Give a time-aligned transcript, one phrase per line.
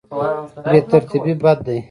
[0.71, 1.77] بې ترتیبي بد دی.